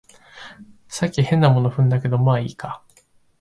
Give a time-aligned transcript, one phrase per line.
[0.87, 2.81] さっき変なもの踏んだけど、まあいいか